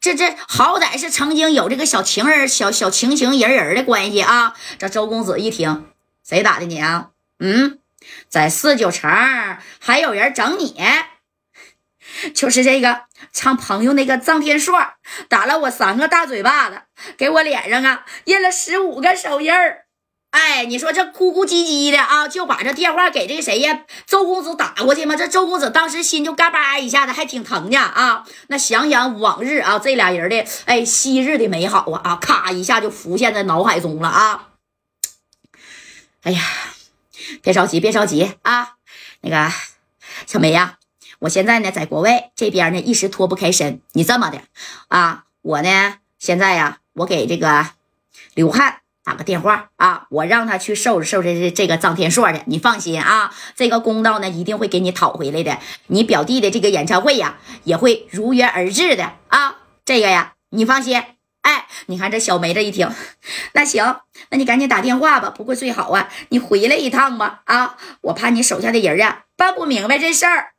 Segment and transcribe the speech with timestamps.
[0.00, 4.54] 这这好歹是曾经有这个小情人、小小情情人人的关系啊。
[4.78, 5.86] 这周公子一听，
[6.26, 7.10] 谁打的你啊？
[7.38, 7.78] 嗯，
[8.28, 9.10] 在四九城
[9.78, 10.80] 还有人整你，
[12.34, 13.02] 就是这个
[13.32, 14.94] 唱朋友那个臧天朔
[15.28, 16.82] 打了我三个大嘴巴子，
[17.16, 19.84] 给我脸上啊印了十五个手印儿。
[20.30, 23.84] 哎，你说这哭哭唧唧的啊，就把这电话给这个谁呀？
[24.06, 25.16] 周公子打过去吗？
[25.16, 28.24] 这周公子当时心就嘎巴一下子，还挺疼呢啊。
[28.48, 34.48] 那想想往日啊，这俩人的哎昔日的美好啊啊，咔一下就浮现在脑海中了啊。
[36.24, 36.42] 哎呀，
[37.42, 38.74] 别着急，别着急啊。
[39.22, 39.50] 那个
[40.26, 40.76] 小梅呀，
[41.20, 43.80] 我现在呢在国外这边呢一时脱不开身。
[43.92, 44.42] 你这么的
[44.88, 47.70] 啊，我呢现在呀，我给这个
[48.34, 48.80] 刘汉。
[49.08, 50.04] 打个电话啊！
[50.10, 52.42] 我让他去收拾收拾这这个臧天朔去。
[52.44, 55.56] 你放心啊，这个公道呢一定会给你讨回来的。
[55.86, 59.56] 你表弟的这个演唱会呀，也会如约而至的啊！
[59.86, 61.02] 这个呀，你放心。
[61.40, 62.86] 哎，你看这小梅这一听，
[63.54, 65.30] 那行，那你赶紧打电话吧。
[65.34, 67.40] 不过最好啊，你回来一趟吧。
[67.46, 70.50] 啊，我怕你手下的人啊办不明白这事儿。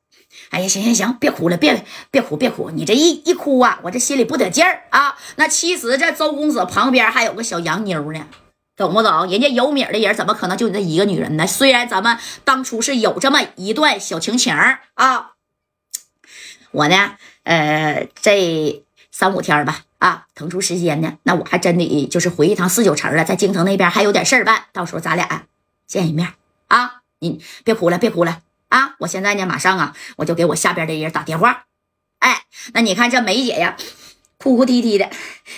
[0.51, 2.69] 哎呀，行行行，别哭了，别别哭，别哭。
[2.71, 5.17] 你这一一哭啊，我这心里不得劲儿啊。
[5.35, 8.27] 那其实这周公子旁边还有个小洋妞呢，
[8.75, 9.27] 懂不懂？
[9.27, 11.45] 人家有米的人怎么可能就你这一个女人呢？
[11.47, 14.55] 虽然咱们当初是有这么一段小情情
[14.93, 15.31] 啊，
[16.71, 25.45] 我呢，呃，这三五天吧，啊，腾出时间呢，那我还真得就是回一趟四九城了，在京城那边还有点事儿办，到时候咱俩
[25.87, 26.33] 见一面
[26.67, 27.01] 啊。
[27.19, 28.41] 你别哭了，别哭了。
[28.69, 28.95] 啊！
[28.99, 31.65] 我现在呢，马上啊，我就给我下边的人打电话。
[32.19, 33.75] 哎，那你看这梅姐呀，
[34.37, 35.09] 哭哭啼啼的，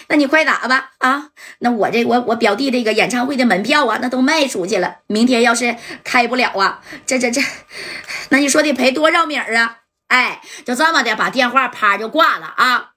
[0.08, 1.30] 那你快打吧啊！
[1.60, 4.98] 那我这我我表弟这个演唱会的门票啊，那都卖出去了。
[5.08, 7.42] 明天要是开不了啊，这这这，
[8.30, 9.78] 那你说得赔多少米啊？
[10.08, 12.92] 哎，就这么的，把电话啪就挂了啊！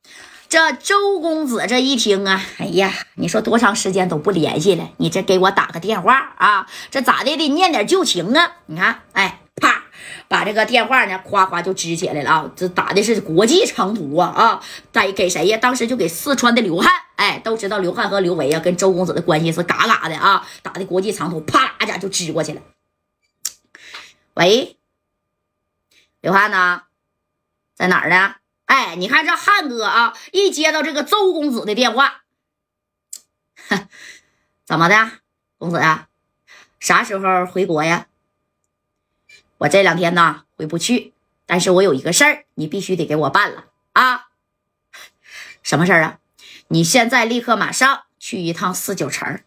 [0.49, 6.67] 这周公子这一听啊，哎呀，你说多长时间都不联系了，你这给我打个电话啊？
[6.91, 7.37] 这咋的？
[7.37, 8.53] 得念点旧情啊！
[8.67, 9.41] 你看，哎，
[10.29, 12.51] 把这个电话呢，夸夸就支起来了啊！
[12.57, 14.63] 这打的是国际长途啊啊！
[14.93, 15.57] 在给谁呀？
[15.59, 20.47] 当时就给四川的刘汉，哎，都知道刘汉和刘维啊跟周公子的关系是嘎嘎的啊！
[20.63, 22.63] 打的国际长途，啪啦一下就支过去了。
[24.35, 24.77] 喂，
[26.21, 26.83] 刘汉呢？
[27.75, 28.37] 在哪儿呢？
[28.67, 32.23] 哎，你看这汉哥啊，一接到这个周公子的电话，
[34.65, 35.11] 怎么的，
[35.59, 36.09] 公子啊？
[36.81, 38.07] 啥时候回国呀？
[39.65, 41.15] 我这两天呢回不去，
[41.47, 43.65] 但是我有一个事儿，你必须得给我办了
[43.95, 44.27] 啊！
[45.63, 46.19] 什么事儿啊？
[46.69, 49.41] 你现在立刻马上去一趟四九城，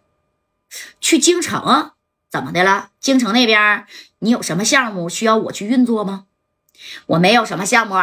[0.99, 1.91] 去京城，
[2.31, 2.89] 怎么的了？
[2.99, 3.85] 京城那边
[4.19, 6.25] 你有什么项目需要我去运作吗？
[7.05, 7.95] 我没有什么项目。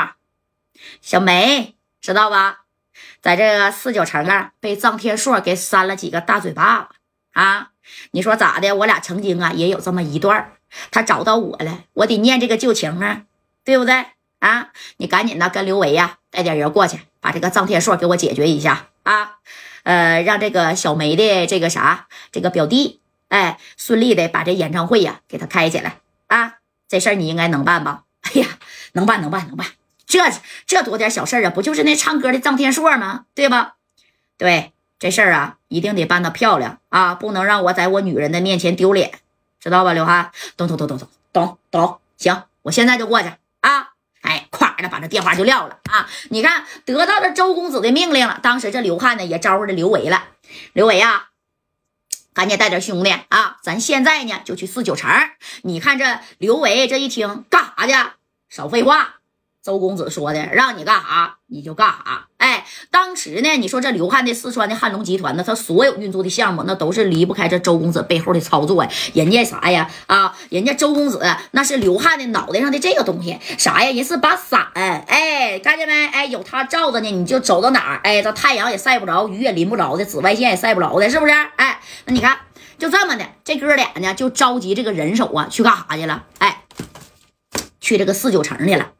[1.01, 2.67] 小梅知道吧？
[3.21, 6.95] 在这个四九城啊，被臧天朔给扇了几个大嘴巴子
[7.33, 7.73] 啊！
[8.13, 8.73] 你说咋的？
[8.77, 10.53] 我俩曾经啊也有这么一段
[10.91, 13.23] 他找到我了，我得念这个旧情啊，
[13.65, 14.05] 对不对
[14.39, 14.71] 啊？
[14.99, 19.39] 你赶紧的跟刘维呀带点人过去，把这个臧天朔给我解决一下啊！
[19.85, 25.99] 呃，让这个小梅的这个啥这个表弟，哎，顺利的把这演唱会呀给他开起来
[26.29, 26.55] 啊！
[26.89, 28.05] 这事儿你应该能办吧？
[28.23, 28.47] 哎呀，
[28.93, 29.67] 能办能办能办，
[30.07, 30.21] 这
[30.67, 33.27] 这多点小事啊，不就是那唱歌的臧天朔吗？
[33.35, 33.75] 对吧？
[34.39, 39.21] 对，这事儿啊一定得办得漂亮啊，不能让我在我女人的面前丢脸。
[39.65, 40.99] 知道吧，刘汉，懂懂懂懂
[41.33, 43.29] 懂懂，行，我现在就过去
[43.63, 43.93] 啊！
[44.21, 46.07] 哎，咵的把这电话就撂了啊！
[46.29, 48.39] 你看，得到了周公子的命令了。
[48.43, 50.23] 当时这刘汉呢也招呼着刘维了，
[50.75, 51.29] 刘维呀，
[52.35, 55.11] 赶紧带点兄弟啊，咱现在呢就去四九城。
[55.63, 58.11] 你看这刘维这一听，干啥去？
[58.51, 59.15] 少废话。
[59.63, 62.27] 周公子说的，让你干啥你就干啥。
[62.37, 62.67] 哎，
[63.15, 68.91] 当时呢，你说这刘汉的四川的汉龙集团呢，他所有运作的项目，那都是离不开这周公子背后的操作呀。
[69.13, 69.89] 人家啥呀？
[70.09, 73.93] 啊，人家周公子那是刘汉的脑袋上的这个东西，啥呀？
[73.93, 76.07] 人是把伞，哎，看见没？
[76.09, 81.33] 哎，有他罩着呢，你就走到哪儿，哎，这太阳也晒不着，雨也淋不着的，紫外线也晒不着的，是不是？
[81.55, 82.37] 哎，那你看，
[82.81, 86.25] 就这么的，这哥俩呢，就召集这个人手啊，去干啥去了？
[86.39, 86.65] 哎，
[87.81, 88.91] 去这个四九城去了。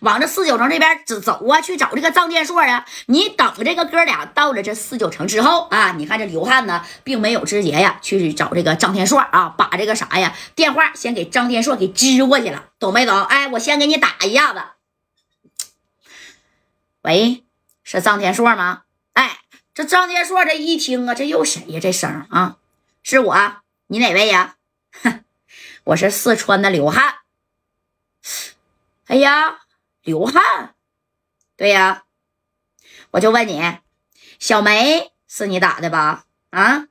[0.00, 2.86] 往这四九城这边走啊，去找这个张天硕啊！
[3.06, 13.22] 你等这个哥俩到了这四九城之后啊，你看这刘汉呢，并没有直接呀去找这个张天硕啊，把这个啥呀电话先给张天硕给支过去了，懂没懂？
[13.24, 14.62] 哎，我先给你打一下子。
[17.02, 17.44] 喂，
[17.84, 18.82] 是张天硕吗？
[19.12, 19.38] 哎，
[19.74, 21.80] 这张天硕这一听啊，这又谁呀？
[21.80, 22.56] 这声啊，
[23.02, 23.56] 是我，
[23.86, 24.56] 你哪位呀？
[25.02, 25.24] 哼，
[25.84, 27.14] 我是四川的刘汉。
[29.06, 29.60] 哎呀，
[30.06, 30.76] 刘汉，
[31.56, 32.04] 对呀，
[33.10, 33.60] 我就问你，
[34.38, 36.26] 小梅是你打的吧？
[36.50, 36.86] 啊？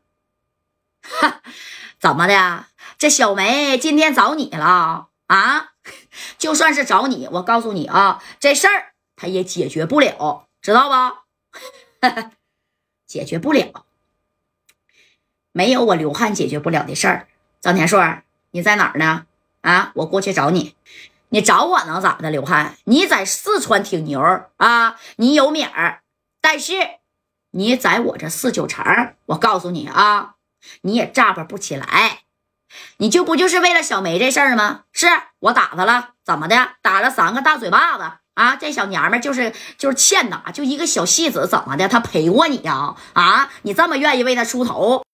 [1.98, 2.66] 怎么的？
[2.98, 5.72] 这小梅今天找你了啊？
[6.38, 11.18] 就算是找你，我告诉你啊，这事儿她也解决不了，知道不？
[13.08, 13.86] 解决不了，
[15.54, 17.30] 没有我刘汉解决不了的事儿。
[17.62, 18.22] 张天硕，
[18.52, 19.26] 你在哪儿呢？
[19.62, 20.76] 啊，我过去找你。
[21.36, 22.30] 你找我能咋的？
[22.30, 24.22] 刘汉，你在四川挺牛
[24.56, 26.00] 啊，你有名儿，
[26.40, 26.72] 但是
[27.52, 28.86] 你在我这四九城，
[29.26, 30.36] 我告诉你啊，
[30.84, 32.20] 你也炸巴不起来。
[33.00, 34.84] 你就不就是为了小梅这事儿吗？
[34.94, 35.08] 是
[35.40, 36.70] 我打他了，怎么的？
[36.82, 38.56] 打了三个大嘴巴子啊！
[38.56, 41.90] 这小娘们就是就是欠打，就一个小戏子，怎么的？
[41.90, 42.96] 她陪过你呀？
[43.12, 45.04] 啊，你这么愿意为她出头？